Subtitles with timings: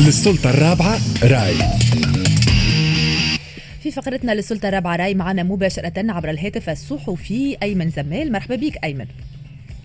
[0.00, 1.54] للسلطة الرابعة راي.
[3.82, 8.32] في فقرتنا للسلطة الرابعة راي معنا مباشرة عبر الهاتف الصحفي أيمن زمال.
[8.32, 9.06] مرحبا بك أيمن.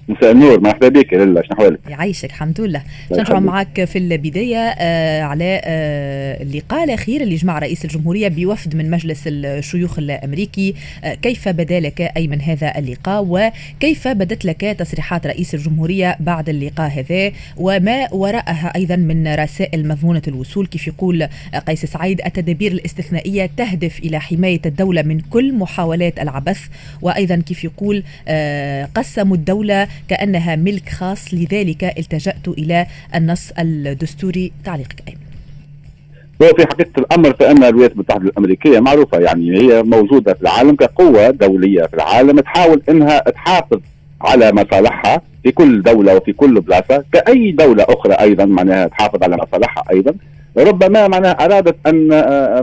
[0.10, 0.60] مساء النور.
[0.60, 2.82] مرحبا بك لاله شنو أحوالك؟ يعيشك الحمد لله.
[3.12, 8.89] نرجع معك في البداية آه على آه اللقاء الأخير اللي جمع رئيس الجمهورية بوفد من
[8.89, 10.75] مجلس الشيوخ الأمريكي.
[11.04, 16.91] آه كيف بدا لك أيمن هذا اللقاء؟ وكيف بدت لك تصريحات رئيس الجمهورية بعد اللقاء
[16.91, 21.28] هذا؟ وما وراءها أيضا من رسائل مضمونة الوصول؟ كيف يقول
[21.68, 26.60] قيس سعيد التدابير الاستثنائية تهدف إلى حماية الدولة من كل محاولات العبث؟
[27.02, 31.34] وأيضا كيف يقول آه قسموا الدولة كأنها ملك خاص.
[31.34, 35.03] لذلك التجأت إلى النص الدستوري تعليقك.
[35.08, 41.30] أيمن في حقيقة الأمر فإن الولايات المتحدة الأمريكية معروفة يعني هي موجودة في العالم كقوة
[41.30, 43.80] دولية في العالم تحاول أنها تحافظ
[44.22, 47.03] على مصالحها في كل دولة وفي كل بلاصة.
[47.14, 50.14] كأي دولة أخرى أيضا معناها تحافظ على مصالحها أيضا.
[50.58, 52.08] ربما معناها أرادت أن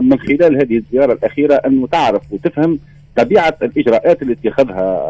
[0.09, 2.79] من خلال هذه الزيارة الأخيرة أن تعرف وتفهم
[3.17, 5.01] طبيعه الإجراءات اللي اتخذها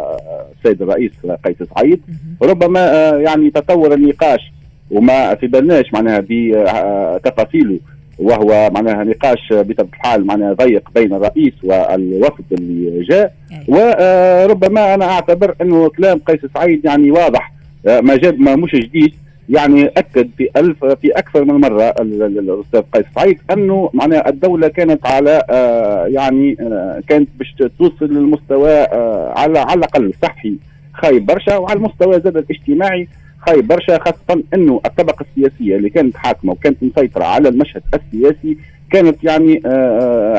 [0.57, 1.11] السيد الرئيس
[1.45, 2.01] قيس سعيد.
[2.41, 4.51] ربما يعني تطور النقاش
[4.91, 7.79] وما في بالناش معناها بتفاصيله
[8.19, 13.33] وهو معناها نقاش بطبيعة الحال معناها ضيق بين الرئيس والوفد اللي جاء.
[13.67, 17.51] وربما أنا أعتبر أنه كلام قيس سعيد يعني واضح
[17.85, 19.13] ما جاب ما مش جديد.
[19.49, 25.05] يعني أكد في ألف في أكثر من مرة الأستاذ قيس سعيد أنه معناها الدولة كانت
[25.05, 30.55] على آه يعني آه كانت باش توصل للمستوى آه على على الأقل الصحي
[30.93, 33.07] خايب برشا وعلى المستوى زاد الاجتماعي
[33.39, 38.57] خايب برشا خاصة أنه الطبقة السياسية اللي كانت حاكمة وكانت مسيطرة على المشهد السياسي
[38.91, 39.61] كانت يعني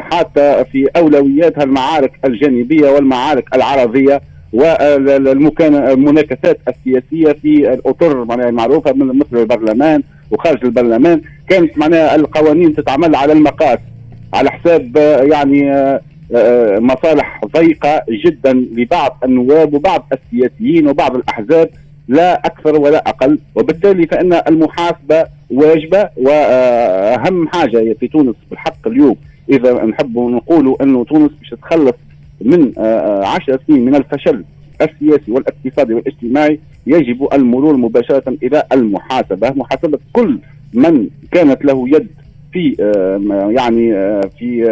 [0.01, 4.21] حاطة في أولوياتها المعارك الجانبية والمعارك العرضية
[4.53, 11.21] والمناكفات السياسية في الأطر معناها المعروفة من مثل البرلمان وخارج البرلمان.
[11.49, 13.79] كانت معناها القوانين تتعمل على المقاس
[14.35, 15.99] على حساب يعني
[16.81, 21.71] مصالح ضيقة جدا لبعض النواب وبعض السياسيين وبعض الأحزاب
[22.09, 23.39] لا أكثر ولا أقل.
[23.55, 29.17] وبالتالي فإن المحاسبة واجبة وأهم حاجة في تونس بالحق اليوم.
[29.51, 31.95] إذا نحب نقولوا إنه تونس باش تتخلص
[32.41, 32.73] من
[33.25, 34.45] عشر سنين من الفشل
[34.83, 39.51] السياسي والاقتصادي والاجتماعي يجب المرور مباشرة إلى المحاسبة.
[39.51, 40.39] محاسبة كل
[40.75, 42.09] من كانت له يد
[42.53, 42.75] في
[43.57, 43.93] يعني
[44.39, 44.65] في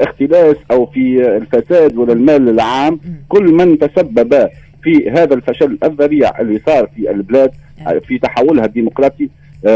[0.00, 3.00] اختلاس أو في الفساد ولا المال العام.
[3.28, 4.48] كل من تسبب
[4.82, 7.50] في هذا الفشل الذريع اللي صار في البلاد
[8.08, 9.28] في تحولها الديمقراطي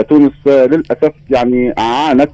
[0.09, 2.30] تونس للأسف يعني عانت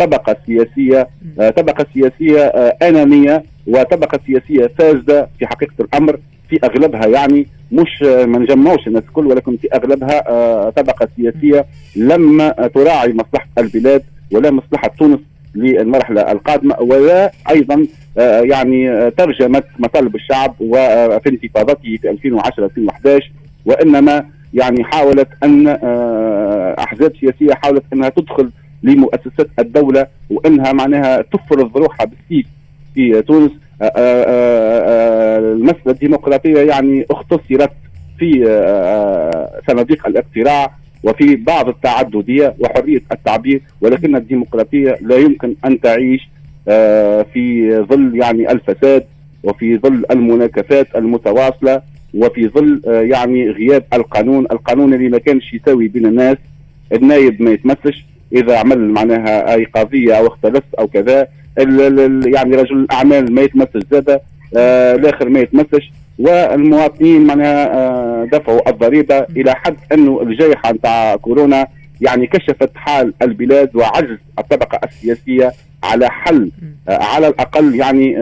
[0.00, 1.08] طبقة سياسية
[1.56, 2.44] طبقة سياسية
[2.82, 6.18] أنانية وطبقة سياسية فاسدة في حقيقة الأمر
[6.48, 11.66] في أغلبها يعني مش ما نجمعوش الناس الكل ولكن في أغلبها طبقة سياسية
[11.96, 14.02] لم تراعي مصلحة البلاد
[14.32, 15.18] ولا مصلحة تونس
[15.54, 17.86] للمرحلة القادمة ولا أيضا
[18.42, 23.30] يعني ترجمت مطالب الشعب وفي انتفاضته في 2010 2011
[23.64, 24.24] وإنما
[24.54, 25.68] يعني حاولت أن
[26.78, 28.50] أحزاب سياسية حاولت أنها تدخل
[28.82, 32.46] لمؤسسات الدولة وأنها معناها تفرض روحها بالسيف
[32.94, 33.50] في تونس.
[35.38, 37.70] المسألة الديمقراطية يعني اختصرت
[38.18, 38.30] في
[39.66, 40.70] صناديق الاقتراع
[41.04, 46.28] وفي بعض التعددية وحرية التعبير ولكن الديمقراطية لا يمكن أن تعيش
[47.32, 49.04] في ظل يعني الفساد
[49.42, 51.82] وفي ظل المناكفات المتواصلة
[52.14, 54.44] وفي ظل يعني غياب القانون.
[54.52, 56.36] القانون اللي ما كانش يساوي بين الناس
[56.92, 58.04] النايب ما يتمسش.
[58.32, 64.20] إذا عمل معناها أي قضية أو اختلف أو كذا يعني رجل الأعمال ما يتمسش زاده
[64.56, 71.66] آه الآخر ما يتمسش والمواطنين معناها آه دفعوا الضريبة إلى حد أنه الجائحة نتاع كورونا
[72.00, 75.52] يعني كشفت حال البلاد وعجز الطبقة السياسية
[75.84, 76.50] على حل
[76.88, 78.16] آه على الأقل يعني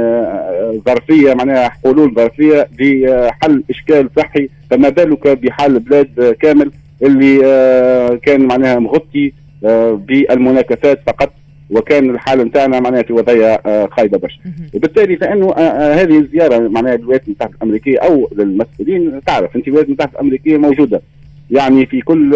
[0.86, 6.70] ظرفية معناها حلول ظرفية لحل إشكال صحي فما بالك بحال البلاد كامل
[7.02, 7.38] اللي
[8.22, 9.32] كان معناها مغطي
[9.96, 11.32] بالمناكفات فقط
[11.70, 14.38] وكان الحال نتاعنا معناها في وضعية آه خايبة برشا.
[14.74, 20.12] وبالتالي فإنه آه هذه الزيارة معناها للولايات المتحدة الأمريكية أو للمسؤولين تعرف أنت الولايات المتحدة
[20.12, 21.00] الأمريكية موجودة.
[21.50, 22.30] يعني في كل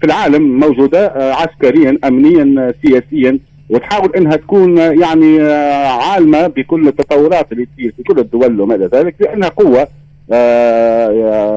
[0.00, 3.38] في العالم موجودة عسكريا امنيا سياسيا
[3.70, 5.40] وتحاول إنها تكون يعني
[5.86, 9.88] عالمة بكل التطورات اللي تصير في كل الدول وما إلى ذلك لأنها قوة آه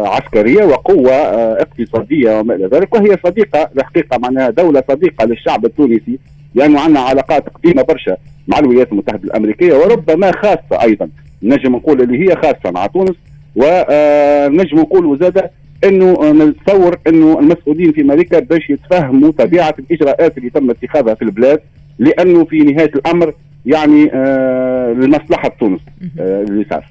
[0.07, 6.19] عسكرية وقوة آه اقتصادية وما إلى ذلك وهي صديقة الحقيقة معناها دولة صديقة للشعب التونسي
[6.55, 11.09] لأنه عندنا علاقات قديمة برشا مع الولايات المتحدة الأمريكية وربما خاصة أيضا
[11.43, 13.15] نجم نقول اللي هي خاصة مع تونس
[13.55, 15.51] ونجم نقول زاده
[15.83, 21.59] إنه نتصور إنه المسؤولين في أمريكا باش يتفهموا طبيعة الإجراءات اللي تم اتخاذها في البلاد
[21.99, 23.33] لأنه في نهاية الأمر
[23.65, 25.79] يعني آه لمصلحة تونس
[26.19, 26.85] آه اللي صار.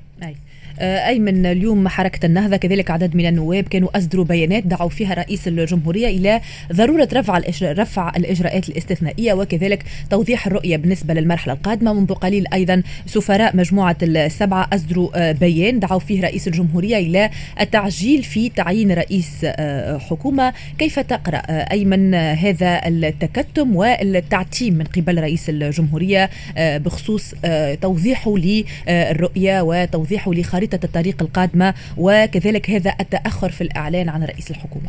[0.80, 5.48] آه، أيمن اليوم حركة النهضة كذلك عدد من النواب كانوا أصدروا بيانات دعوا فيها رئيس
[5.48, 6.40] الجمهورية إلى
[6.72, 11.92] ضرورة رفع رفع الإجراءات الاستثنائية وكذلك توضيح الرؤية بالنسبة للمرحلة القادمة.
[11.92, 17.30] منذ قليل أيضا سفراء مجموعة السبعة أصدروا آه، بيان دعوا فيه رئيس الجمهورية إلى
[17.60, 20.52] التعجيل في تعيين رئيس آه، حكومة.
[20.78, 21.38] كيف تقرأ
[21.72, 27.34] أيمن هذا التكتم والتعتيم من قبل رئيس الجمهورية بخصوص
[27.80, 34.88] توضيحه للرؤية وتوضيحه لخريطة خريطة الطريق القادمة وكذلك هذا التأخر في الإعلان عن رئيس الحكومة.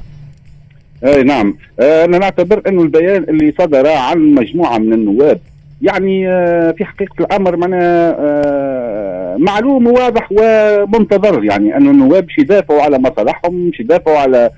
[1.06, 1.58] أي نعم.
[1.80, 5.40] آه، أنا نعتبر إنه البيان اللي صدر عن مجموعة من النواب
[5.82, 11.44] يعني آه، في حقيقة الأمر معنا آه، معلوم وواضح ومنتظر.
[11.44, 14.50] يعني انه النواب مش يدافعوا على مصالحهم مش يدافعوا على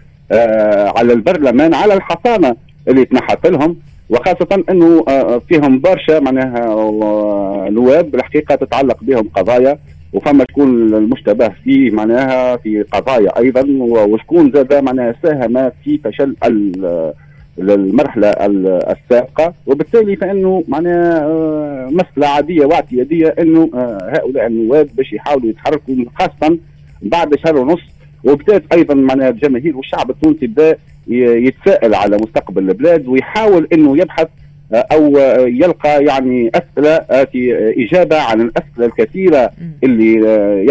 [0.97, 2.55] على البرلمان على الحصانة
[2.87, 3.75] اللي تنحت لهم.
[4.09, 5.05] وخاصة إنه
[5.49, 6.59] فيهم برشا معناها
[7.69, 9.77] نواب الحقيقة تتعلق بهم قضايا.
[10.13, 16.36] وفما شكون المشتبه فيه معناها في قضايا أيضا وشكون زاد معناها ساهم في فشل
[17.60, 19.54] المرحلة السابقة.
[19.65, 26.57] وبالتالي فإنه معناها آه، مسألة عادية واعتيادية إنه آه، هؤلاء النواب باش يحاولوا يتحركوا خاصة
[27.01, 27.81] بعد شهر ونص.
[28.24, 30.77] وبدات أيضا معناها الجماهير والشعب التونسي بدا
[31.07, 34.27] يتساءل على مستقبل البلاد ويحاول إنه يبحث
[34.73, 35.17] أو
[35.47, 39.51] يلقى يعني أسئلة في إجابة عن الأسئلة الكثيرة
[39.83, 40.15] اللي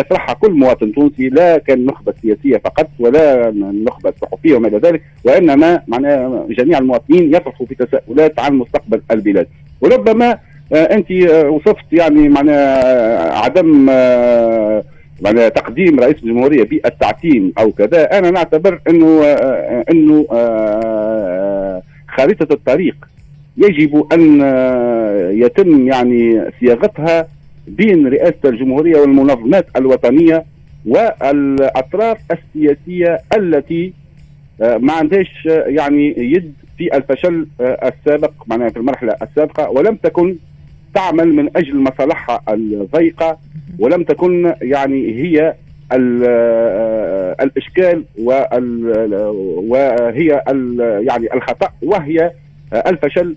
[0.01, 3.53] يطرحها كل مواطن تونسي لا كان نخبه سياسيه فقط ولا
[3.87, 9.47] نخبه صحفيه وما إلى ذلك وإنما معناها جميع المواطنين يطرحوا في تساؤلات عن مستقبل البلاد.
[9.81, 10.39] وربما
[10.73, 11.11] أنت
[11.49, 13.87] وصفت يعني معناها عدم
[15.23, 19.25] معناها تقديم رئيس الجمهورية بالتعتيم أو كذا أنا نعتبر إنه
[19.91, 20.27] إنه
[22.09, 22.97] خريطة الطريق.
[23.57, 24.41] يجب أن
[25.35, 27.29] يتم يعني صياغتها
[27.69, 30.45] بين رئاسة الجمهورية والمنظمات الوطنية
[30.87, 33.93] والأطراف السياسية التي
[34.63, 39.97] آه، ما عندهاش آه، يعني يد في الفشل آه، السابق معناها في المرحلة السابقة ولم
[39.97, 40.37] تكن
[40.95, 43.39] تعمل من أجل مصالحها الضيقة
[43.79, 45.55] ولم تكن يعني هي
[47.41, 48.05] الإشكال
[49.69, 50.43] وهي
[51.07, 52.33] يعني الخطأ وهي
[52.73, 53.37] الفشل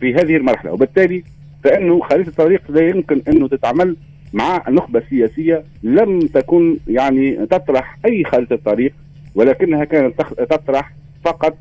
[0.00, 1.24] في هذه المرحلة وبالتالي
[1.64, 3.96] فإنه خريطة الطريق لا يمكن إنه تتعمل
[4.32, 8.92] مع نخبه سياسيه لم تكن يعني تطرح أي خريطة طريق
[9.34, 10.92] ولكنها كانت تطرح
[11.24, 11.56] فقط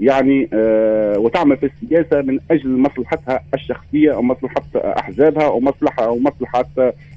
[0.00, 6.18] يعني آه وتعمل في السياسة من أجل مصلحتها الشخصية أو مصلحة أحزابها أو مصلحة أو
[6.18, 6.64] مصلحة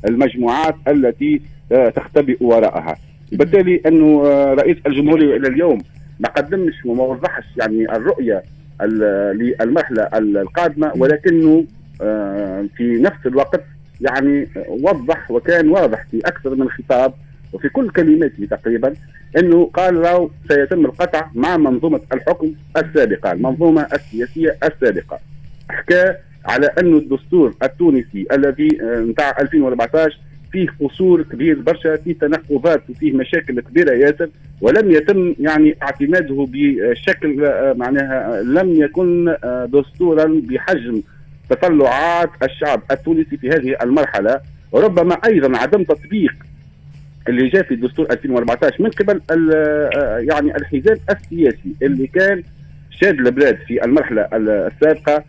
[0.08, 1.42] المجموعات التي
[1.72, 2.98] آه تختبئ وراءها.
[3.32, 5.78] بالتالي إنه آه رئيس الجمهورية إلى اليوم
[6.20, 8.44] ما قدمش وما وضحش يعني الرؤية
[8.86, 11.66] للمرحله القادمة ولكنه
[12.02, 13.64] آه، في نفس الوقت
[14.02, 17.14] يعني وضح وكان واضح في أكثر من خطاب
[17.54, 18.94] وفي كل كلماته تقريبا
[19.38, 25.20] إنه قال راو سيتم القطع مع منظومة الحكم السابقة، المنظومة السياسية السابقة.
[25.70, 26.14] حكى
[26.46, 30.18] على انه الدستور التونسي الذي نتاع 2014
[30.52, 34.30] فيه قصور كبير برشا فيه تناقضات وفيه مشاكل كبيرة ياسر.
[34.62, 41.02] ولم يتم يعني اعتماده بشكل آه، معناها لم يكن آه، دستورا بحجم
[41.50, 44.40] تطلعات الشعب التونسي في هذه المرحلة.
[44.72, 46.34] وربما أيضا عدم تطبيق
[47.28, 52.44] اللي جاء في دستور 2014 من قبل آه، يعني الحزام السياسي اللي كان
[52.90, 55.16] شاد البلاد في المرحلة السابقة.
[55.16, 55.24] آه،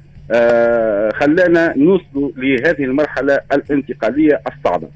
[1.14, 4.88] خلانا نوصل لهذه المرحلة الانتقالية الصعبة.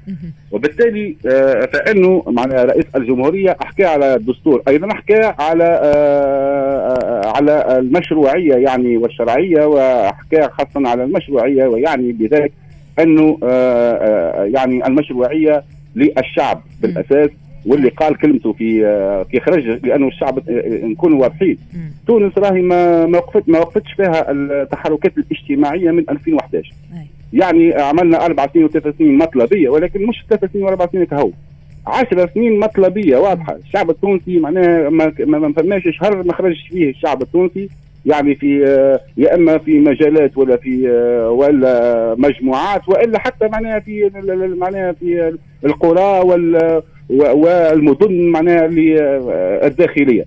[0.51, 8.55] وبالتالي آه، فإنه معنا رئيس الجمهورية أحكى على الدستور أيضا أحكى على آه، على المشروعية
[8.55, 12.51] يعني والشرعية وأحكى خاصه على المشروعية ويعني بذلك
[12.99, 13.37] إنه
[14.53, 15.63] يعني المشروعية
[15.95, 17.29] للشعب بالأساس.
[17.65, 18.81] واللي قال كلمته في
[19.31, 20.49] في خرج لأنه الشعب
[20.83, 21.57] نكونوا واضحين
[22.07, 27.07] تونس راهي ما ما وقفت ما وقفتش فيها التحركات الاجتماعية من 2011 أي.
[27.33, 31.31] يعني عملنا أربع سنين وثلاث سنين مطلبية ولكن مش ثلاث سنين واربع سنين كهو.
[31.87, 33.55] 10 سنين مطلبية واضحة.
[33.55, 37.69] الشعب التونسي معناها ما, ما فماش شهر ما خرجش فيه الشعب التونسي.
[38.05, 38.59] يعني في
[39.17, 40.89] يا إما في مجالات ولا في
[41.29, 44.11] ولا مجموعات وإلا حتى معناها في
[44.59, 48.69] معناها في القرى وال والمدن معناها
[49.67, 50.25] الداخلية.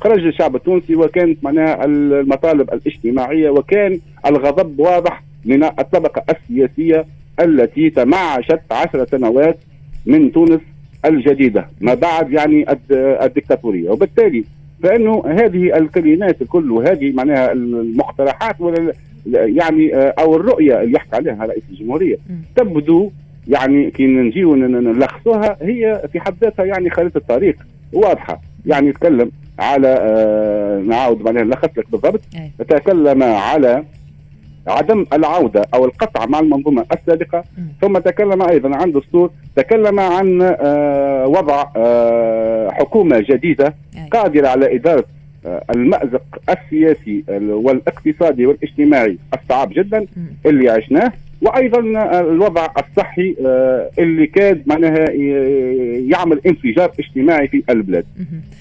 [0.00, 7.04] خرج الشعب التونسي وكانت معناها المطالب الاجتماعية وكان الغضب واضح من الطبقة السياسية
[7.40, 9.58] التي تمعشت عشر سنوات
[10.06, 10.60] من تونس
[11.04, 13.90] الجديدة ما بعد يعني الدكتاتورية.
[13.90, 14.44] وبالتالي
[14.82, 18.92] فإنه هذه الكلمات الكل وهذه معناها المقترحات ولا
[19.26, 22.16] يعني أو الرؤية اللي يحكي عليها رئيس الجمهورية
[22.56, 23.10] تبدو
[23.48, 27.56] يعني كي نجيو نلخصوها هي في حد ذاتها يعني خريطة الطريق
[27.92, 28.40] واضحة.
[28.66, 32.20] يعني يتكلم على آه نعاود معناها نلخص لك بالضبط.
[32.68, 33.84] تكلم على
[34.66, 37.44] عدم العودة أو القطع مع المنظومة السابقة.
[37.80, 43.74] ثم تكلم أيضا عن دستور تكلم عن آه وضع آه حكومة جديدة
[44.10, 45.04] قادرة على إدارة
[45.70, 50.06] المأزق السياسي والاقتصادي والاجتماعي الصعب جدا
[50.46, 51.12] اللي عشناه.
[51.42, 51.80] وأيضا
[52.20, 55.10] الوضع الصحي آه، اللي كاد معناها
[56.10, 58.04] يعمل انفجار اجتماعي في البلاد.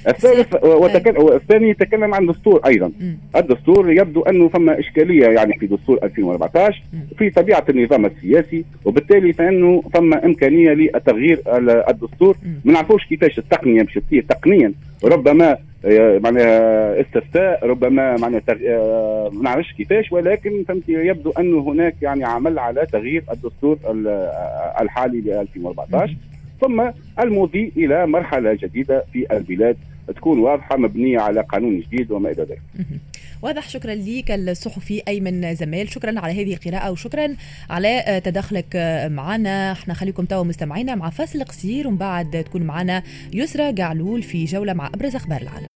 [0.08, 2.92] الثالث والثاني يتكلم عن دستور أيضا.
[3.36, 6.82] الدستور يبدو أنه فما إشكالية يعني في دستور 2014
[7.18, 11.42] في طبيعة النظام السياسي وبالتالي فإنه فما إمكانية لتغيير
[11.90, 12.38] الدستور.
[12.66, 14.74] ما نعرفوش كيفاش التقنية باش تصير تقنيا.
[15.04, 18.56] ربما آه، معناها استفتاء ربما معناها تغ...
[18.68, 24.76] آه، ما نعرفش كيفاش ولكن فهمت يبدو انه هناك يعني عمل على تغيير الدستور آه،
[24.82, 26.16] الحالي ل 2014
[26.62, 26.90] ثم
[27.20, 29.78] المضي إلى مرحلة جديدة في البلاد
[30.16, 32.62] تكون واضحة مبنية على قانون جديد وما إلى ذلك.
[33.42, 37.36] واضح شكرا لك الصحفي أيمن زمال شكرا على هذه القراءة وشكرا
[37.70, 38.76] على تدخلك
[39.12, 39.72] معنا.
[39.72, 43.04] إحنا خليكم توا مستمعينا مع فاصل قصير ومن بعد تكون معنا
[43.34, 45.68] يسرى قعلول في جولة مع أبرز أخبار العالم.